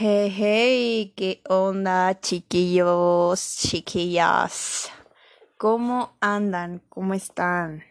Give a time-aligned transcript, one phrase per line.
[0.00, 4.92] Hey, hey, ¿qué onda, chiquillos, chiquillas?
[5.56, 6.80] ¿Cómo andan?
[6.88, 7.82] ¿Cómo están?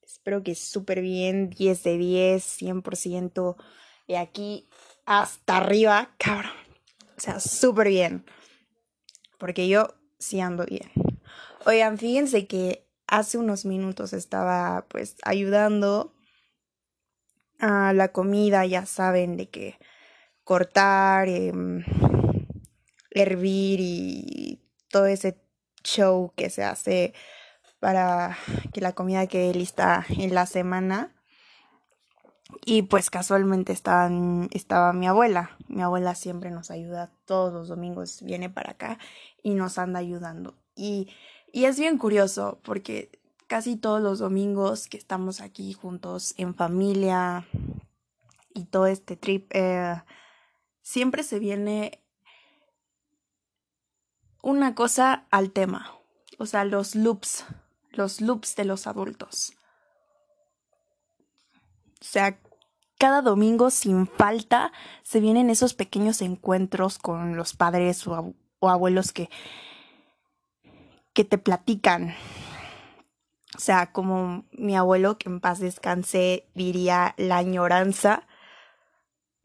[0.00, 3.56] Espero que súper bien, 10 de 10, 100%
[4.06, 4.68] de aquí
[5.06, 6.52] hasta arriba, cabrón.
[7.18, 8.24] O sea, súper bien.
[9.36, 9.88] Porque yo
[10.20, 10.92] sí ando bien.
[11.66, 16.14] Oigan, fíjense que hace unos minutos estaba pues ayudando
[17.58, 19.80] a la comida, ya saben, de que
[20.50, 21.84] cortar, em,
[23.12, 24.60] hervir y
[24.90, 25.40] todo ese
[25.84, 27.14] show que se hace
[27.78, 28.36] para
[28.72, 31.14] que la comida quede lista en la semana.
[32.66, 34.10] Y pues casualmente estaba,
[34.50, 35.56] estaba mi abuela.
[35.68, 38.98] Mi abuela siempre nos ayuda todos los domingos, viene para acá
[39.44, 40.56] y nos anda ayudando.
[40.74, 41.10] Y,
[41.52, 47.46] y es bien curioso porque casi todos los domingos que estamos aquí juntos en familia
[48.52, 49.94] y todo este trip, eh,
[50.82, 52.02] siempre se viene
[54.42, 55.92] una cosa al tema,
[56.38, 57.44] o sea, los loops,
[57.90, 59.52] los loops de los adultos.
[62.00, 62.40] O sea,
[62.98, 64.72] cada domingo sin falta
[65.02, 69.28] se vienen esos pequeños encuentros con los padres o, abuelos que,
[71.12, 72.14] que te platican.
[73.56, 78.26] O sea, como mi abuelo, que en paz descanse, diría la añoranza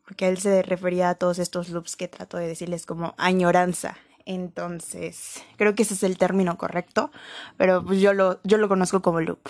[0.06, 3.98] porque él se refería a todos estos loops que trato de decirles como añoranza.
[4.26, 7.12] Entonces, creo que ese es el término correcto,
[7.58, 9.50] pero pues yo lo, yo lo conozco como loop.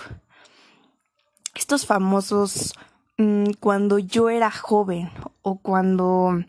[1.54, 2.74] Estos famosos
[3.16, 5.10] mm, cuando yo era joven
[5.42, 6.42] o cuando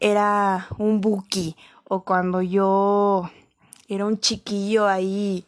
[0.00, 3.30] era un buki o cuando yo
[3.88, 5.44] era un chiquillo ahí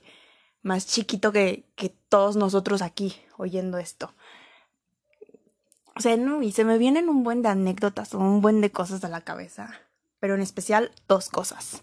[0.62, 4.12] más chiquito que, que todos nosotros aquí oyendo esto.
[5.97, 8.70] O sea, no, y se me vienen un buen de anécdotas o un buen de
[8.70, 9.80] cosas a la cabeza.
[10.20, 11.83] Pero en especial dos cosas.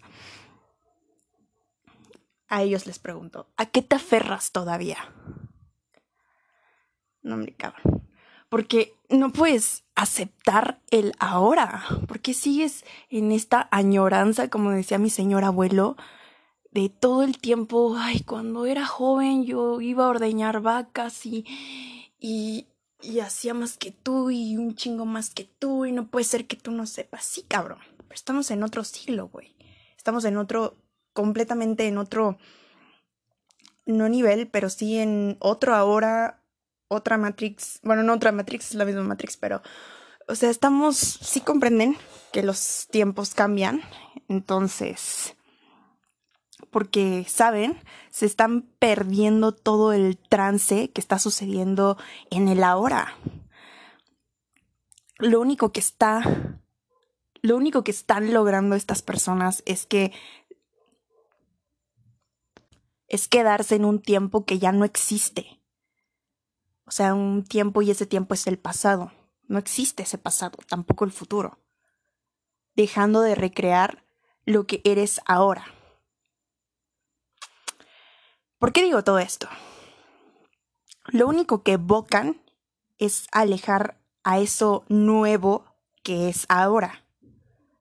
[2.47, 4.97] A ellos les pregunto, ¿a qué te aferras todavía?
[7.23, 8.07] No, me cabrón.
[8.49, 11.83] Porque no puedes aceptar el ahora.
[12.07, 15.95] Porque sigues en esta añoranza, como decía mi señor abuelo,
[16.69, 21.45] de todo el tiempo, ay, cuando era joven yo iba a ordeñar vacas y,
[22.19, 22.67] y,
[23.03, 26.47] y hacía más que tú y un chingo más que tú y no puede ser
[26.47, 27.25] que tú no sepas.
[27.25, 27.79] Sí, cabrón.
[27.97, 29.55] Pero estamos en otro siglo, güey.
[29.97, 30.77] Estamos en otro,
[31.13, 32.37] completamente en otro,
[33.85, 36.41] no nivel, pero sí en otro ahora,
[36.87, 37.79] otra Matrix.
[37.83, 39.61] Bueno, no otra Matrix, es la misma Matrix, pero,
[40.27, 41.97] o sea, estamos, sí comprenden
[42.31, 43.81] que los tiempos cambian.
[44.29, 45.35] Entonces,
[46.73, 47.79] porque, ¿saben?
[48.09, 51.97] Se están perdiendo todo el trance que está sucediendo
[52.29, 53.15] en el ahora.
[55.19, 56.59] Lo único que está,
[57.41, 60.11] lo único que están logrando estas personas es que
[63.07, 65.61] es quedarse en un tiempo que ya no existe.
[66.85, 69.13] O sea, un tiempo y ese tiempo es el pasado.
[69.47, 71.59] No existe ese pasado, tampoco el futuro.
[72.75, 74.03] Dejando de recrear
[74.45, 75.65] lo que eres ahora.
[78.63, 79.49] ¿Por qué digo todo esto?
[81.07, 82.41] Lo único que evocan
[82.97, 85.65] es alejar a eso nuevo
[86.01, 87.03] que es ahora.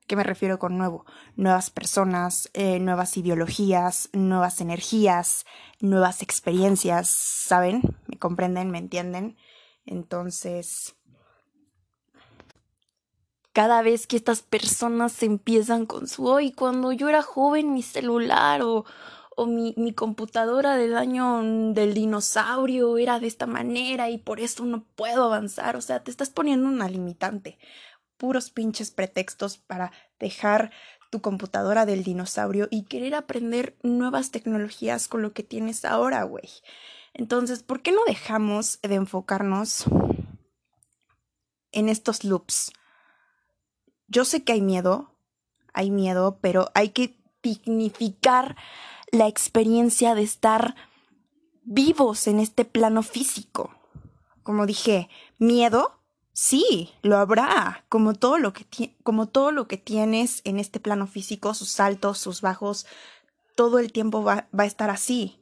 [0.09, 1.06] ¿Qué me refiero con nuevo?
[1.37, 5.47] Nuevas personas, eh, nuevas ideologías, nuevas energías,
[5.78, 7.82] nuevas experiencias, ¿saben?
[8.09, 8.72] ¿Me comprenden?
[8.72, 9.37] ¿Me entienden?
[9.87, 10.97] Entonces,
[13.53, 18.62] cada vez que estas personas empiezan con su hoy, cuando yo era joven, mi celular
[18.62, 18.84] o,
[19.37, 24.65] o mi, mi computadora del año del dinosaurio era de esta manera y por eso
[24.65, 25.76] no puedo avanzar.
[25.76, 27.59] O sea, te estás poniendo una limitante.
[28.16, 30.70] Puros pinches pretextos para dejar
[31.10, 36.49] tu computadora del dinosaurio y querer aprender nuevas tecnologías con lo que tienes ahora, güey.
[37.12, 39.84] Entonces, ¿por qué no dejamos de enfocarnos
[41.70, 42.72] en estos loops?
[44.09, 45.14] Yo sé que hay miedo,
[45.75, 48.56] hay miedo, pero hay que dignificar
[49.12, 50.75] la experiencia de estar
[51.64, 53.70] vivos en este plano físico.
[54.43, 56.00] Como dije, miedo,
[56.32, 61.06] sí, lo habrá, como todo lo que, como todo lo que tienes en este plano
[61.06, 62.87] físico, sus altos, sus bajos,
[63.55, 65.38] todo el tiempo va, va a estar así.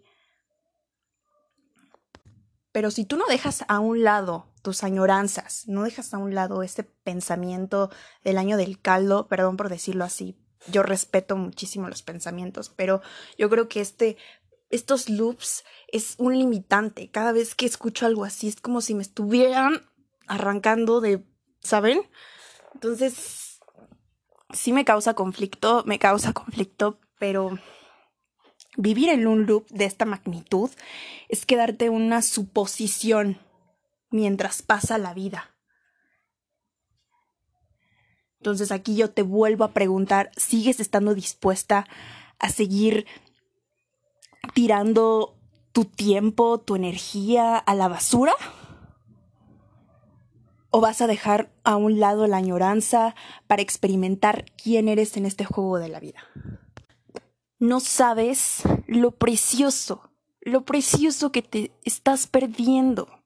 [2.72, 6.62] Pero si tú no dejas a un lado tus añoranzas, no dejas a un lado
[6.64, 7.90] ese pensamiento
[8.24, 13.00] del año del caldo, perdón por decirlo así, yo respeto muchísimo los pensamientos, pero
[13.38, 14.16] yo creo que este,
[14.70, 17.10] estos loops es un limitante.
[17.10, 19.86] Cada vez que escucho algo así es como si me estuvieran
[20.26, 21.24] arrancando de,
[21.60, 22.02] ¿saben?
[22.74, 23.60] Entonces,
[24.52, 27.58] sí me causa conflicto, me causa conflicto, pero
[28.76, 30.70] vivir en un loop de esta magnitud
[31.28, 33.38] es quedarte una suposición
[34.10, 35.50] mientras pasa la vida.
[38.40, 41.86] Entonces aquí yo te vuelvo a preguntar, ¿sigues estando dispuesta
[42.38, 43.06] a seguir
[44.54, 45.36] tirando
[45.72, 48.32] tu tiempo, tu energía a la basura?
[50.70, 53.14] ¿O vas a dejar a un lado la añoranza
[53.46, 56.20] para experimentar quién eres en este juego de la vida?
[57.58, 60.10] No sabes lo precioso,
[60.40, 63.19] lo precioso que te estás perdiendo.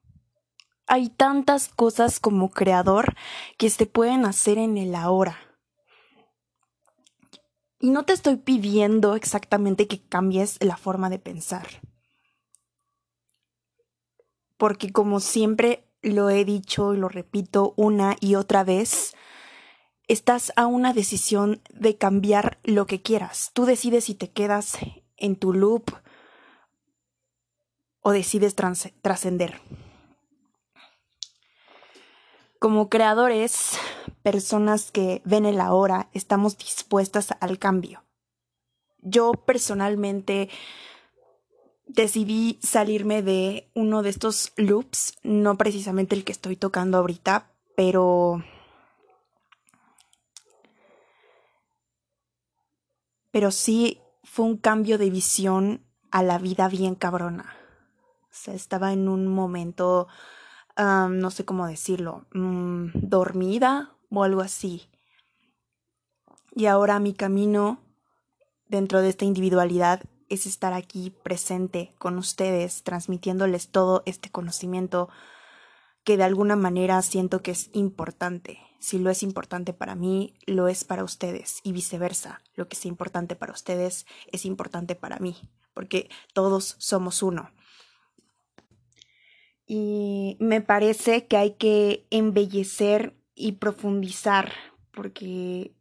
[0.87, 3.15] Hay tantas cosas como creador
[3.57, 5.39] que se pueden hacer en el ahora.
[7.79, 11.67] Y no te estoy pidiendo exactamente que cambies la forma de pensar.
[14.57, 19.15] Porque como siempre lo he dicho y lo repito una y otra vez,
[20.07, 23.51] estás a una decisión de cambiar lo que quieras.
[23.53, 24.77] Tú decides si te quedas
[25.17, 25.91] en tu loop
[28.01, 29.59] o decides trascender.
[32.65, 33.77] Como creadores,
[34.23, 38.03] personas que ven el ahora, estamos dispuestas al cambio.
[39.03, 40.49] Yo personalmente
[41.85, 48.43] decidí salirme de uno de estos loops, no precisamente el que estoy tocando ahorita, pero...
[53.29, 57.55] Pero sí fue un cambio de visión a la vida bien cabrona.
[58.23, 60.07] O sea, estaba en un momento,
[60.77, 64.89] no sé cómo decirlo, mm, dormida o algo así.
[66.55, 67.79] Y ahora mi camino
[68.67, 75.09] dentro de esta individualidad es estar aquí presente con ustedes, transmitiéndoles todo este conocimiento
[76.03, 78.59] que de alguna manera siento que es importante.
[78.79, 82.41] Si lo es importante para mí, lo es para ustedes y viceversa.
[82.55, 85.35] Lo que es importante para ustedes es importante para mí,
[85.73, 87.49] porque todos somos uno.
[89.65, 94.53] Y me parece que hay que embellecer y profundizar,
[94.91, 95.73] porque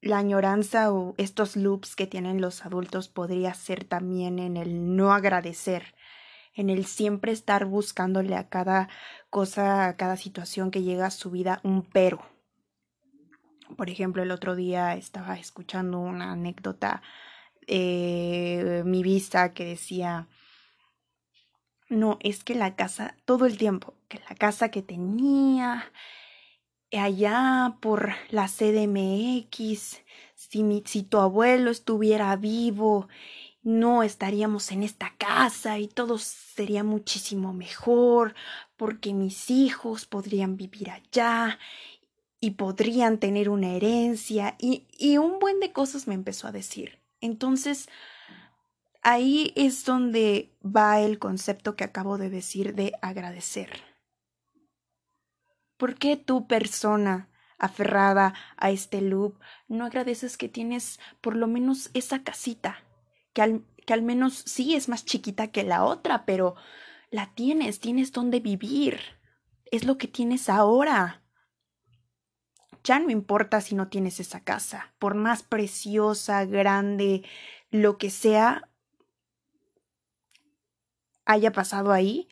[0.00, 5.12] la añoranza o estos loops que tienen los adultos podría ser también en el no
[5.12, 5.94] agradecer,
[6.54, 8.88] en el siempre estar buscándole a cada
[9.30, 12.20] cosa, a cada situación que llega a su vida un pero.
[13.76, 17.02] Por ejemplo, el otro día estaba escuchando una anécdota
[17.66, 20.28] eh, mi vista que decía,
[21.88, 25.92] no, es que la casa, todo el tiempo, que la casa que tenía,
[26.92, 30.00] allá por la CDMX,
[30.34, 33.08] si, mi, si tu abuelo estuviera vivo,
[33.62, 38.34] no estaríamos en esta casa y todo sería muchísimo mejor,
[38.76, 41.58] porque mis hijos podrían vivir allá
[42.40, 47.00] y podrían tener una herencia y, y un buen de cosas me empezó a decir.
[47.20, 47.88] Entonces,
[49.06, 53.84] ahí es donde va el concepto que acabo de decir de agradecer.
[55.76, 59.38] ¿Por qué tú, persona aferrada a este loop,
[59.68, 62.82] no agradeces que tienes por lo menos esa casita,
[63.32, 66.56] que al, que al menos sí es más chiquita que la otra, pero
[67.08, 68.98] la tienes, tienes donde vivir,
[69.70, 71.22] es lo que tienes ahora.
[72.82, 77.22] Ya no importa si no tienes esa casa, por más preciosa, grande,
[77.70, 78.68] lo que sea
[81.26, 82.28] haya pasado ahí,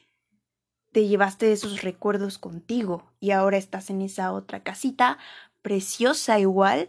[0.92, 5.18] te llevaste esos recuerdos contigo y ahora estás en esa otra casita
[5.60, 6.88] preciosa igual,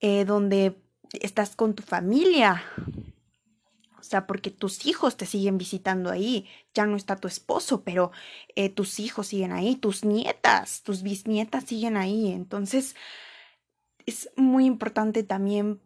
[0.00, 0.80] eh, donde
[1.20, 2.64] estás con tu familia.
[3.98, 6.48] O sea, porque tus hijos te siguen visitando ahí.
[6.72, 8.12] Ya no está tu esposo, pero
[8.54, 12.32] eh, tus hijos siguen ahí, tus nietas, tus bisnietas siguen ahí.
[12.32, 12.96] Entonces,
[14.06, 15.80] es muy importante también,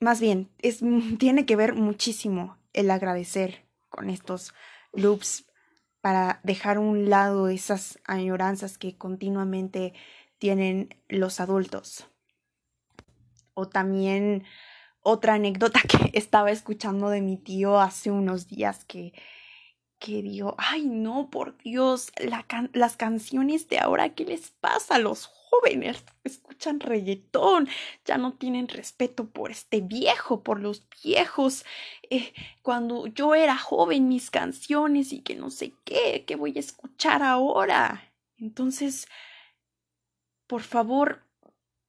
[0.00, 0.80] más bien, es,
[1.18, 4.54] tiene que ver muchísimo el agradecer con estos
[4.92, 5.46] loops
[6.00, 9.94] para dejar a un lado esas añoranzas que continuamente
[10.38, 12.06] tienen los adultos.
[13.54, 14.44] O también
[15.00, 19.12] otra anécdota que estaba escuchando de mi tío hace unos días que
[19.98, 22.12] que digo, ay no, por Dios,
[22.72, 26.04] las canciones de ahora, ¿qué les pasa a los jóvenes?
[26.24, 27.68] Escuchan reggaetón,
[28.04, 31.64] ya no tienen respeto por este viejo, por los viejos.
[32.10, 36.60] Eh, cuando yo era joven, mis canciones y que no sé qué, ¿qué voy a
[36.60, 38.12] escuchar ahora?
[38.36, 39.08] Entonces,
[40.46, 41.24] por favor,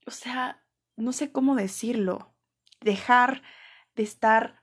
[0.05, 0.63] o sea,
[0.95, 2.33] no sé cómo decirlo,
[2.81, 3.43] dejar
[3.95, 4.58] de estar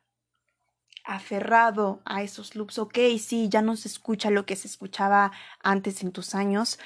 [1.06, 2.78] aferrado a esos loops.
[2.78, 5.32] Ok, sí, ya no se escucha lo que se escuchaba
[5.62, 6.78] antes en tus años,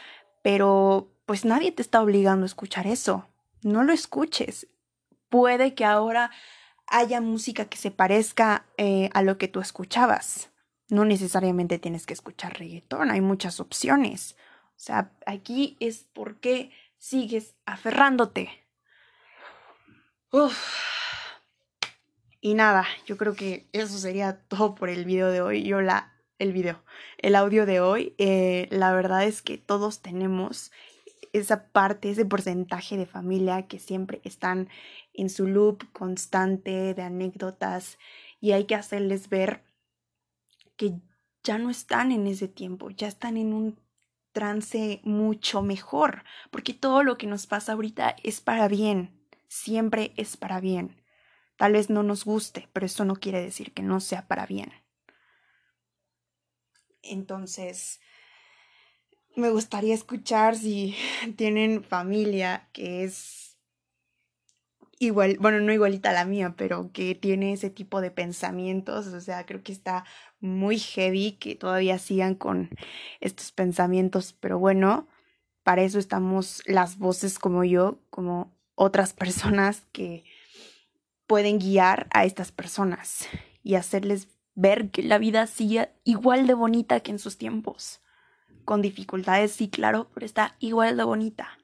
[0.43, 3.27] pero pues nadie te está obligando a escuchar eso.
[3.63, 4.69] no lo escuches.
[5.29, 6.31] Puede que ahora
[6.87, 10.51] haya música que se parezca eh, a lo que tú escuchabas.
[10.89, 14.37] No necesariamente tienes que escuchar reggaetón, hay muchas opciones.
[14.71, 18.51] O sea, aquí es por qué sigues aferrándote.
[20.33, 21.00] Uf.
[22.41, 25.63] Y nada, yo creo que eso sería todo por el video de hoy.
[25.63, 26.83] Yo la, el video,
[27.19, 30.73] el audio de hoy, eh, la verdad es que todos tenemos
[31.33, 34.69] esa parte, ese porcentaje de familia que siempre están
[35.13, 37.99] en su loop constante de anécdotas
[38.41, 39.63] y hay que hacerles ver
[40.77, 40.95] que
[41.45, 43.79] ya no están en ese tiempo, ya están en un
[44.33, 50.37] trance mucho mejor, porque todo lo que nos pasa ahorita es para bien, siempre es
[50.37, 51.00] para bien.
[51.61, 54.73] Tal vez no nos guste, pero eso no quiere decir que no sea para bien.
[57.03, 58.01] Entonces,
[59.37, 60.97] me gustaría escuchar si
[61.37, 63.59] tienen familia que es
[64.99, 69.09] igual, bueno, no igualita a la mía, pero que tiene ese tipo de pensamientos.
[69.09, 70.07] O sea, creo que está
[70.41, 72.71] muy heavy que todavía sigan con
[73.21, 75.09] estos pensamientos, pero bueno,
[75.63, 80.25] para eso estamos las voces como yo, como otras personas que
[81.31, 83.29] pueden guiar a estas personas
[83.63, 88.01] y hacerles ver que la vida sigue igual de bonita que en sus tiempos.
[88.65, 91.57] Con dificultades, sí, claro, pero está igual de bonita.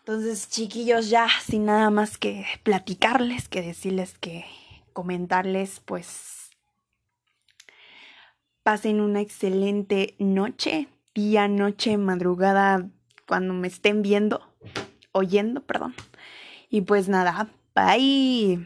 [0.00, 4.44] Entonces, chiquillos, ya sin nada más que platicarles, que decirles que
[4.92, 6.50] comentarles, pues
[8.64, 12.90] pasen una excelente noche, día, noche, madrugada,
[13.28, 14.52] cuando me estén viendo,
[15.12, 15.94] oyendo, perdón.
[16.68, 18.58] Y pues nada, Bye.